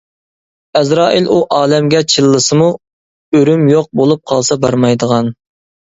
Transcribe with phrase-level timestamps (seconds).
[0.79, 2.69] ئەزرائىل ئۇ ئالەمگە چىللىسىمۇ،
[3.41, 5.35] ئۆرۈم يوق بولۇپ قالسا بارمايدىغان.